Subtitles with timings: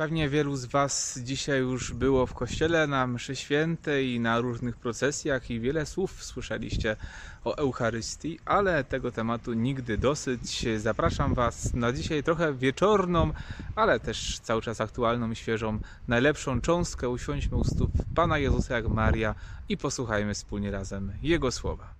[0.00, 5.50] Pewnie wielu z Was dzisiaj już było w kościele na mszy świętej na różnych procesjach
[5.50, 6.96] i wiele słów słyszeliście
[7.44, 10.66] o Eucharystii, ale tego tematu nigdy dosyć.
[10.76, 13.32] Zapraszam Was na dzisiaj trochę wieczorną,
[13.76, 15.78] ale też cały czas aktualną świeżą,
[16.08, 17.08] najlepszą cząstkę.
[17.08, 19.34] Usiądźmy u stóp Pana Jezusa jak Maria
[19.68, 21.94] i posłuchajmy wspólnie razem Jego słowa.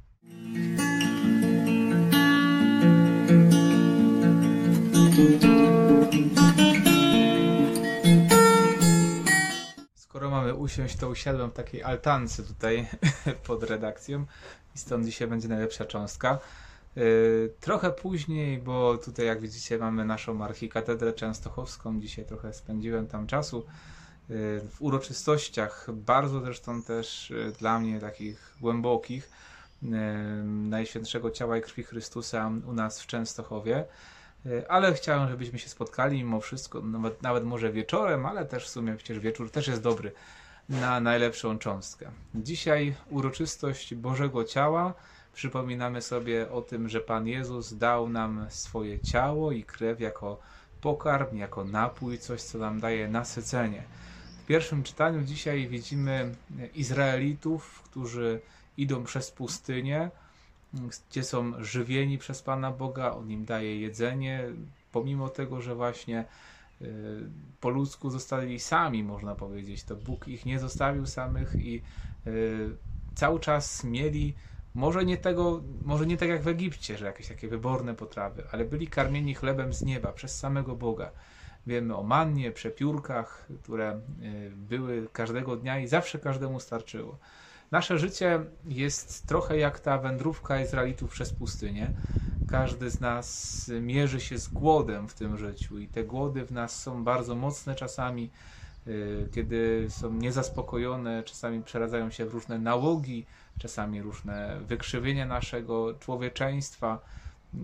[10.70, 12.88] Usiąść, to usiadłem w takiej altance tutaj
[13.46, 14.26] pod redakcją
[14.76, 16.38] i stąd dzisiaj będzie najlepsza cząstka.
[16.96, 23.26] Yy, trochę później, bo tutaj jak widzicie mamy naszą archikatedrę częstochowską, dzisiaj trochę spędziłem tam
[23.26, 23.56] czasu
[24.28, 29.30] yy, w uroczystościach, bardzo zresztą też yy, dla mnie takich głębokich,
[30.44, 33.84] Najświętszego Ciała i Krwi Chrystusa u nas w Częstochowie.
[34.68, 38.96] Ale chciałem, żebyśmy się spotkali mimo wszystko, nawet, nawet może wieczorem, ale też w sumie
[38.96, 40.12] przecież wieczór też jest dobry
[40.70, 42.10] na najlepszą cząstkę.
[42.34, 44.94] Dzisiaj uroczystość Bożego Ciała.
[45.32, 50.40] Przypominamy sobie o tym, że Pan Jezus dał nam swoje ciało i krew jako
[50.80, 53.82] pokarm, jako napój, coś co nam daje nasycenie.
[54.42, 56.34] W pierwszym czytaniu dzisiaj widzimy
[56.74, 58.40] Izraelitów, którzy
[58.76, 60.10] idą przez pustynię,
[61.10, 64.44] gdzie są żywieni przez Pana Boga, On im daje jedzenie,
[64.92, 66.24] pomimo tego, że właśnie
[67.60, 69.84] po ludzku zostali sami, można powiedzieć.
[69.84, 71.82] To Bóg ich nie zostawił samych i
[72.26, 72.76] y,
[73.14, 74.34] cały czas mieli,
[74.74, 78.64] może nie tego, może nie tak jak w Egipcie, że jakieś takie wyborne potrawy, ale
[78.64, 81.10] byli karmieni chlebem z nieba przez samego Boga.
[81.66, 87.18] Wiemy o mannie, przepiórkach, które y, były każdego dnia i zawsze każdemu starczyło.
[87.70, 91.90] Nasze życie jest trochę jak ta wędrówka Izraelitów przez pustynię.
[92.50, 96.82] Każdy z nas mierzy się z głodem w tym życiu i te głody w nas
[96.82, 98.30] są bardzo mocne czasami,
[98.86, 103.26] y, kiedy są niezaspokojone, czasami przeradzają się w różne nałogi,
[103.58, 106.98] czasami różne wykrzywienia naszego człowieczeństwa.
[107.54, 107.58] Y,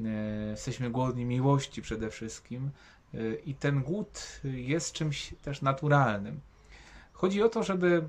[0.50, 2.70] jesteśmy głodni miłości przede wszystkim
[3.14, 6.40] y, i ten głód jest czymś też naturalnym.
[7.12, 8.08] Chodzi o to, żeby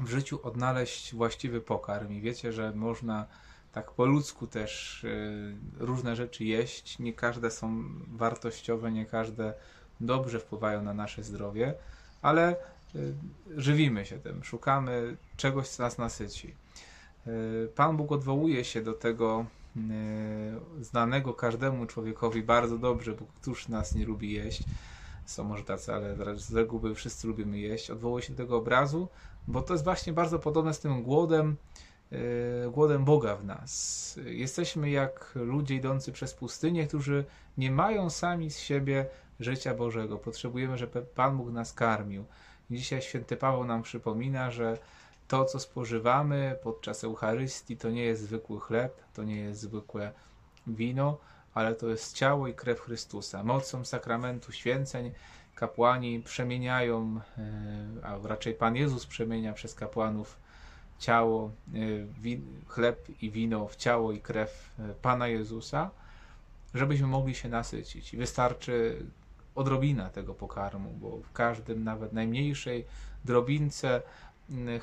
[0.00, 3.26] w życiu odnaleźć właściwy pokarm i wiecie, że można
[3.72, 6.98] tak po ludzku też y, różne rzeczy jeść.
[6.98, 9.54] Nie każde są wartościowe, nie każde
[10.00, 11.74] dobrze wpływają na nasze zdrowie,
[12.22, 12.56] ale
[12.94, 13.14] y,
[13.56, 16.54] żywimy się tym, szukamy czegoś, co nas nasyci.
[17.26, 19.46] Y, Pan Bóg odwołuje się do tego
[20.80, 24.62] znanego każdemu człowiekowi bardzo dobrze, bo któż nas nie lubi jeść.
[25.26, 27.90] Są może tacy, ale z reguły wszyscy lubimy jeść.
[27.90, 29.08] Odwołuje się do tego obrazu,
[29.48, 31.56] bo to jest właśnie bardzo podobne z tym głodem,
[32.70, 34.18] głodem Boga w nas.
[34.24, 37.24] Jesteśmy jak ludzie idący przez pustynię, którzy
[37.58, 39.06] nie mają sami z siebie
[39.40, 40.18] życia Bożego.
[40.18, 42.24] Potrzebujemy, żeby Pan Bóg nas karmił.
[42.70, 44.78] Dzisiaj święty Paweł nam przypomina, że
[45.28, 50.12] to, co spożywamy podczas Eucharystii, to nie jest zwykły chleb, to nie jest zwykłe
[50.66, 51.18] wino,
[51.54, 53.44] ale to jest ciało i krew Chrystusa.
[53.44, 55.12] Mocą sakramentu święceń
[55.54, 60.36] kapłani przemieniają, e, a raczej Pan Jezus przemienia przez kapłanów
[61.00, 61.78] ciało, e,
[62.66, 65.90] chleb i wino w ciało i krew e, Pana Jezusa,
[66.74, 68.14] żebyśmy mogli się nasycić.
[68.14, 69.06] I wystarczy
[69.54, 72.84] odrobina tego pokarmu, bo w każdym, nawet najmniejszej
[73.24, 74.02] drobince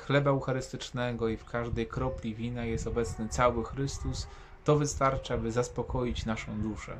[0.06, 4.26] chleba eucharystycznego i w każdej kropli wina jest obecny cały Chrystus.
[4.64, 6.98] To wystarcza, by zaspokoić naszą duszę.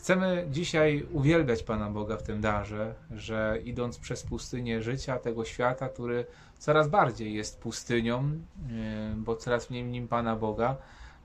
[0.00, 5.88] Chcemy dzisiaj uwielbiać Pana Boga w tym darze, że idąc przez pustynię życia tego świata,
[5.88, 6.26] który
[6.58, 10.76] coraz bardziej jest pustynią, e, bo coraz mniej nim Pana Boga,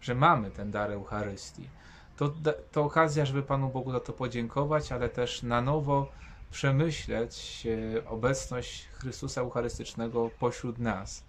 [0.02, 1.70] że mamy ten dar Eucharystii.
[2.18, 2.34] To,
[2.72, 6.12] to okazja, żeby Panu Bogu za to podziękować, ale też na nowo
[6.52, 11.24] przemyśleć e, obecność Chrystusa Eucharystycznego pośród nas,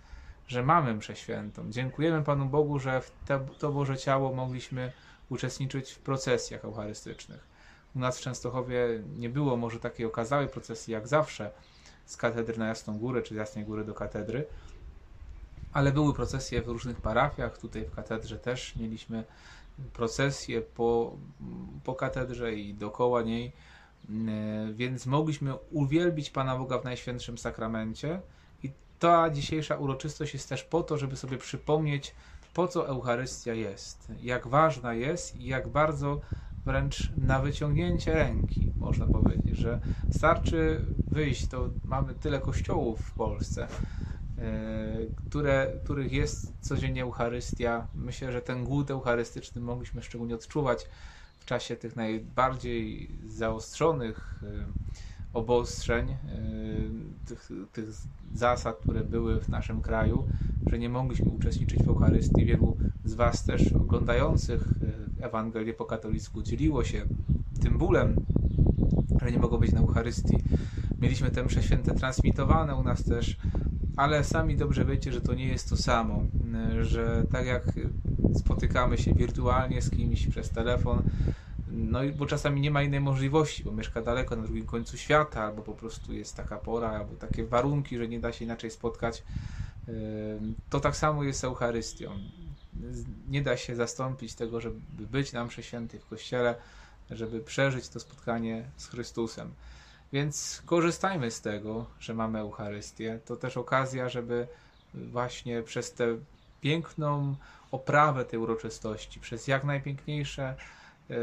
[0.49, 1.71] że mamy mszę świętą.
[1.71, 3.13] Dziękujemy Panu Bogu, że w
[3.59, 4.93] to Boże Ciało mogliśmy
[5.29, 7.47] uczestniczyć w procesjach eucharystycznych.
[7.97, 11.51] U nas w Częstochowie nie było może takiej okazałej procesji jak zawsze
[12.07, 14.47] z katedry na Jasną Górę, czy z Jasnej Góry do katedry,
[15.73, 17.59] ale były procesje w różnych parafiach.
[17.59, 19.25] Tutaj w katedrze też mieliśmy
[19.93, 21.17] procesje po,
[21.85, 23.53] po katedrze i dookoła niej,
[24.73, 28.21] więc mogliśmy uwielbić Pana Boga w Najświętszym Sakramencie.
[28.99, 32.15] Ta dzisiejsza uroczystość jest też po to, żeby sobie przypomnieć
[32.55, 36.21] po co Eucharystia jest, jak ważna jest i jak bardzo
[36.67, 39.79] wręcz na wyciągnięcie ręki, można powiedzieć, że
[40.11, 43.69] starczy wyjść, to mamy tyle kościołów w Polsce,
[44.39, 44.47] e,
[45.17, 47.87] które, których jest codziennie Eucharystia.
[47.95, 50.87] Myślę, że ten głód eucharystyczny mogliśmy szczególnie odczuwać
[51.39, 54.67] w czasie tych najbardziej zaostrzonych e,
[55.37, 56.17] obostrzeń, e,
[57.27, 57.85] tych, tych
[58.35, 60.25] zasad, które były w naszym kraju,
[60.67, 62.45] że nie mogliśmy uczestniczyć w Eucharystii.
[62.45, 64.69] Wielu z Was też oglądających
[65.21, 67.05] Ewangelię po katolicku dzieliło się
[67.63, 68.17] tym bólem,
[69.23, 70.37] że nie mogą być na Eucharystii.
[71.01, 73.37] Mieliśmy te msze święte transmitowane u nas też,
[73.97, 76.23] ale sami dobrze wiecie, że to nie jest to samo,
[76.83, 77.73] że tak jak
[78.35, 81.03] spotykamy się wirtualnie z kimś przez telefon,
[81.77, 85.43] no i bo czasami nie ma innej możliwości, bo mieszka daleko na drugim końcu świata,
[85.43, 89.23] albo po prostu jest taka pora, albo takie warunki, że nie da się inaczej spotkać.
[90.71, 92.11] To tak samo jest z Eucharystią.
[93.29, 96.55] Nie da się zastąpić tego, żeby być na mszy świętej w kościele,
[97.11, 99.53] żeby przeżyć to spotkanie z Chrystusem.
[100.13, 103.21] Więc korzystajmy z tego, że mamy Eucharystię.
[103.25, 104.47] To też okazja, żeby
[104.95, 106.19] właśnie przez tę
[106.61, 107.37] piękną
[107.71, 110.55] oprawę tej uroczystości, przez jak najpiękniejsze
[111.11, 111.15] e,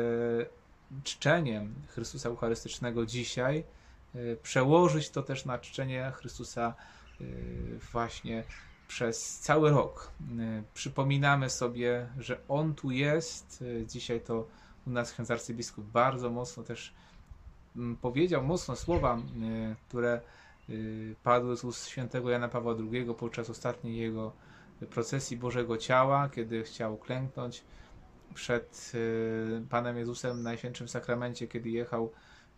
[1.04, 3.64] czczenie Chrystusa Eucharystycznego dzisiaj,
[4.16, 6.74] e, przełożyć to też na czczenie Chrystusa
[7.22, 7.24] e,
[7.92, 8.44] właśnie
[8.88, 10.12] przez cały rok.
[10.74, 13.64] Przypominamy sobie, że On tu jest.
[13.86, 14.48] Dzisiaj to
[14.88, 16.94] u nas ksiądz arcybiskup bardzo mocno też
[18.02, 19.18] powiedział mocno słowa,
[19.88, 20.22] które
[21.24, 24.32] padły z ust świętego Jana Pawła II podczas ostatniej jego
[24.90, 27.64] procesji Bożego Ciała, kiedy chciał klęknąć
[28.34, 32.12] przed y, Panem Jezusem w Najświętszym Sakramencie, kiedy jechał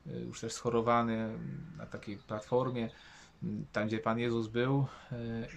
[0.05, 1.39] już też schorowany
[1.77, 2.89] na takiej platformie,
[3.71, 4.85] tam gdzie Pan Jezus był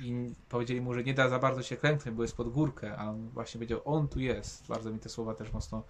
[0.03, 3.11] i powiedzieli mu, że nie da za bardzo się klęknąć, bo jest pod górkę, a
[3.11, 4.67] on właśnie powiedział, On tu jest.
[4.67, 5.83] Bardzo mi te słowa też mocno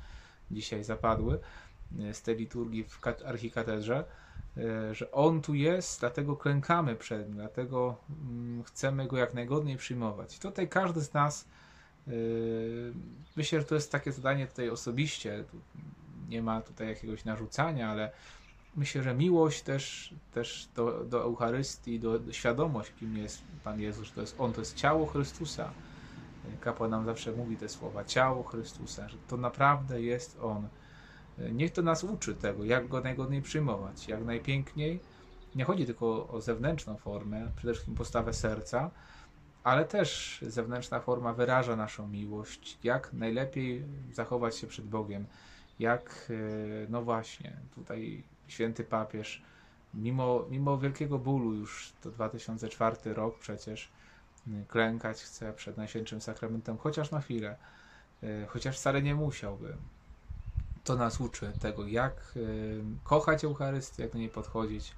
[0.50, 1.38] dzisiaj zapadły
[2.12, 4.04] z tej liturgii w archikatedrze,
[4.92, 10.38] że On tu jest, dlatego klękamy przed Nim, dlatego mm, chcemy Go jak najgodniej przyjmować.
[10.38, 11.48] Tutaj każdy z nas,
[13.37, 15.44] myślę, że to jest takie zadanie tutaj osobiście,
[16.28, 18.10] nie ma tutaj jakiegoś narzucania, ale
[18.76, 24.06] myślę, że miłość też, też do, do Eucharystii, do, do świadomość, kim jest Pan Jezus,
[24.06, 25.70] że to jest On, to jest ciało Chrystusa,
[26.60, 30.69] kapłan nam zawsze mówi te słowa, ciało Chrystusa, że to naprawdę jest On.
[31.52, 35.00] Niech to nas uczy tego, jak Go najgodniej przyjmować, jak najpiękniej.
[35.54, 38.90] Nie chodzi tylko o zewnętrzną formę, przede wszystkim postawę serca,
[39.68, 45.26] ale też zewnętrzna forma wyraża naszą miłość, jak najlepiej zachować się przed Bogiem,
[45.78, 49.42] jak, e, no właśnie, tutaj święty papież,
[49.94, 53.90] mimo, mimo wielkiego bólu, już to 2004 rok przecież,
[54.68, 57.56] klękać chce przed Najświętszym Sakramentem, chociaż na chwilę,
[58.22, 59.76] e, chociaż wcale nie musiałby.
[60.84, 62.40] To nas uczy tego, jak e,
[63.04, 64.94] kochać Eucharystię, jak do niej podchodzić.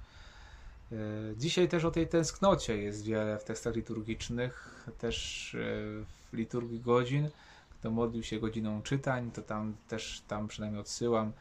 [0.91, 0.95] E,
[1.37, 5.49] dzisiaj też o tej tęsknocie jest wiele w tekstach liturgicznych, też
[6.31, 7.29] w liturgii godzin.
[7.69, 11.31] Kto modlił się godziną czytań, to tam też, tam przynajmniej odsyłam,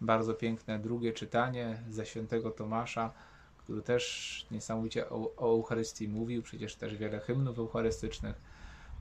[0.00, 3.12] bardzo piękne drugie czytanie ze świętego Tomasza,
[3.58, 8.36] który też niesamowicie o, o Eucharystii mówił, przecież też wiele hymnów eucharystycznych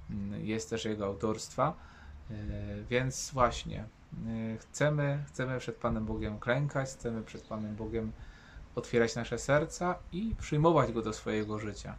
[0.09, 1.73] mm, jest też jego autorstwa.
[2.31, 2.33] E,
[2.89, 8.11] więc właśnie, e, chcemy, chcemy przed Panem Bogiem klękać, chcemy przed Panem Bogiem
[8.75, 11.95] otwierać nasze serca i przyjmować Go do swojego życia.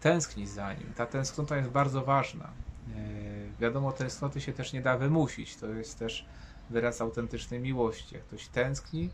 [0.00, 0.92] Tęsknić za Nim.
[0.96, 2.44] Ta tęsknota jest bardzo ważna.
[2.44, 5.56] E, wiadomo, tęsknoty się też nie da wymusić.
[5.56, 6.26] To jest też
[6.70, 8.14] wyraz autentycznej miłości.
[8.14, 9.10] Jak ktoś tęskni,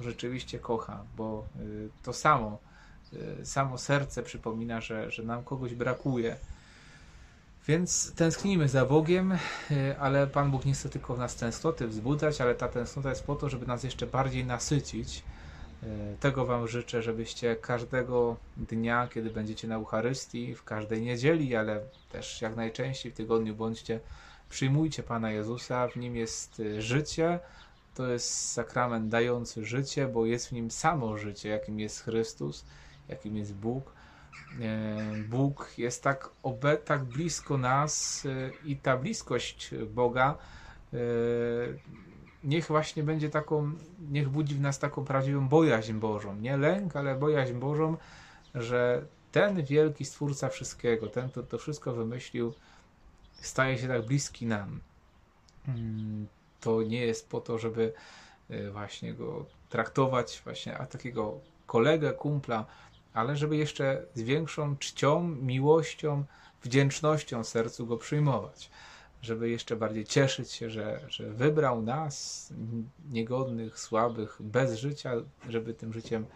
[0.00, 2.58] rzeczywiście kocha, bo y, to samo,
[3.12, 6.36] y, samo serce przypomina, że, że nam kogoś brakuje.
[7.68, 9.38] Więc tęsknimy za Bogiem,
[10.00, 13.36] ale Pan Bóg nie chce tylko w nas tęsknoty wzbudzać, ale ta tęsknota jest po
[13.36, 15.22] to, żeby nas jeszcze bardziej nasycić.
[16.20, 21.80] Tego Wam życzę, żebyście każdego dnia, kiedy będziecie na Eucharystii, w każdej niedzieli, ale
[22.12, 24.00] też jak najczęściej w tygodniu bądźcie,
[24.50, 27.38] przyjmujcie Pana Jezusa, w Nim jest życie,
[27.96, 32.64] to jest sakrament dający życie, bo jest w nim samo życie, jakim jest Chrystus,
[33.08, 33.92] jakim jest Bóg.
[34.60, 34.96] E,
[35.28, 40.38] Bóg jest tak, obe, tak blisko nas e, i ta bliskość Boga
[40.92, 40.96] e,
[42.46, 43.72] niech właśnie będzie taką,
[44.10, 46.36] niech budzi w nas taką prawdziwą bojaźń Bożą.
[46.36, 47.96] Nie lęk, ale bojaźń Bożą,
[48.54, 52.54] że ten wielki Stwórca wszystkiego, ten, kto to wszystko wymyślił,
[53.32, 54.80] staje się tak bliski nam.
[55.68, 56.26] Mm,
[56.60, 57.92] to nie jest po to, żeby
[58.50, 62.66] e, właśnie go traktować właśnie a takiego kolegę, kumpla,
[63.14, 66.24] ale żeby jeszcze z większą czcią, miłością,
[66.62, 68.70] wdzięcznością sercu go przyjmować.
[69.26, 72.48] Żeby jeszcze bardziej cieszyć się, że, że wybrał nas,
[73.10, 75.12] niegodnych, słabych, bez życia,
[75.48, 76.26] żeby tym życiem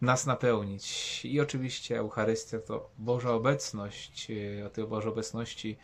[0.00, 0.84] nas napełnić.
[1.24, 4.30] I oczywiście Eucharystia to Boża obecność.
[4.30, 5.76] E, o tej Bożej obecności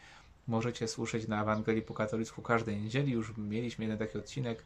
[0.46, 3.12] Możecie słyszeć na Ewangelii po katolicku każdej niedzieli.
[3.12, 4.64] Już mieliśmy jeden taki odcinek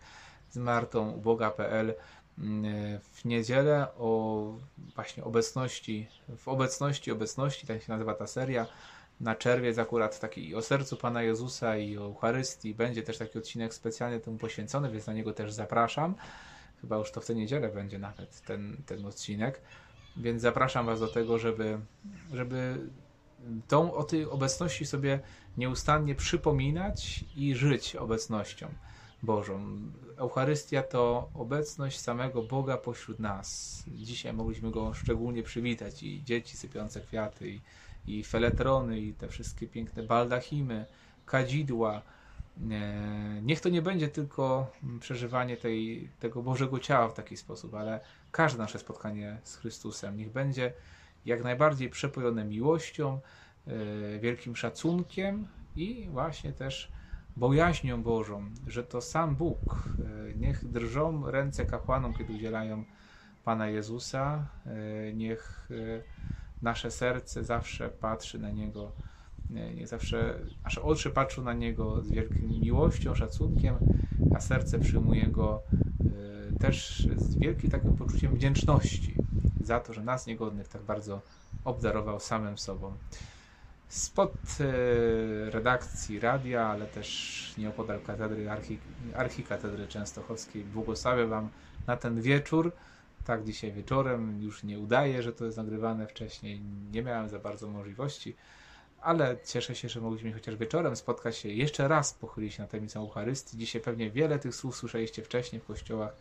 [0.50, 1.95] z Martą uboga.pl,
[2.38, 4.55] mm, w niedzielę o
[4.95, 8.67] właśnie obecności, w obecności, obecności, tak się nazywa ta seria,
[9.21, 12.75] na czerwiec akurat taki o sercu Pana Jezusa i o Eucharystii.
[12.75, 16.15] Będzie też taki odcinek specjalnie temu poświęcony, więc na niego też zapraszam.
[16.81, 19.61] Chyba już to w tę niedzielę będzie nawet ten, ten odcinek.
[20.17, 21.79] Więc zapraszam Was do tego, żeby,
[22.33, 22.79] żeby
[23.69, 25.21] tą o tej obecności sobie
[25.57, 28.69] nieustannie przypominać i żyć obecnością
[29.23, 29.79] Bożą.
[30.17, 33.83] Eucharystia to obecność samego Boga pośród nas.
[33.89, 37.61] Dzisiaj mogliśmy go szczególnie przywitać i dzieci sypiące kwiaty, i,
[38.07, 40.87] i feletrony, i te wszystkie piękne baldachimy,
[41.26, 42.02] kadzidła.
[42.71, 48.00] E, niech to nie będzie tylko przeżywanie tej, tego Bożego ciała w taki sposób, ale
[48.30, 50.73] każde nasze spotkanie z Chrystusem niech będzie
[51.26, 53.21] jak najbardziej przepojone miłością,
[53.66, 56.92] e, wielkim szacunkiem i właśnie też
[57.37, 59.97] bojaźnią Bożą, że to sam Bóg.
[59.99, 62.85] E, niech drżą ręce kapłanom, kiedy udzielają
[63.45, 64.47] Pana Jezusa.
[65.14, 65.69] Niech
[66.62, 68.93] nasze serce zawsze patrzy na Niego,
[69.50, 73.75] niech zawsze nasze oczy patrzą na Niego z wielką miłością, szacunkiem,
[74.35, 75.62] a serce przyjmuje Go
[76.61, 79.14] też z wielkim takim poczuciem wdzięczności
[79.61, 81.21] za to, że nas niegodnych tak bardzo
[81.64, 82.93] obdarował samym sobą.
[83.88, 88.79] Spod e, redakcji radia, ale też nieopodal katedry, archi,
[89.14, 91.49] archikatedry częstochowskiej błogosławię Wam
[91.87, 92.73] na ten wieczór.
[93.31, 96.61] Tak, dzisiaj wieczorem już nie udaje, że to jest nagrywane wcześniej.
[96.93, 98.37] Nie miałem za bardzo możliwości,
[99.01, 103.59] ale cieszę się, że mogliśmy chociaż wieczorem spotkać się jeszcze raz, pochylić na tajemnicę Eucharystii.
[103.59, 106.17] Dzisiaj pewnie wiele tych słów słyszeliście wcześniej w kościołach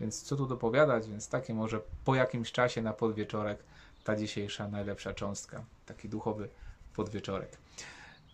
[0.00, 3.58] więc co tu dopowiadać, więc takie może po jakimś czasie na podwieczorek
[4.04, 6.48] ta dzisiejsza najlepsza cząstka, taki duchowy
[6.96, 7.58] podwieczorek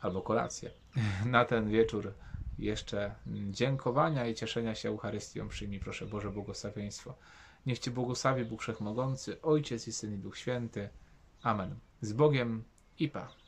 [0.00, 0.70] albo kolację.
[1.26, 2.12] Na ten wieczór
[2.58, 3.14] jeszcze
[3.50, 7.14] dziękowania i cieszenia się Eucharystią przyjmij proszę Boże błogosławieństwo.
[7.66, 10.88] Niech Cię błogosławi Bóg Wszechmogący, Ojciec i Syn i Duch Święty.
[11.42, 11.78] Amen.
[12.00, 12.64] Z Bogiem
[12.98, 13.39] i Pa.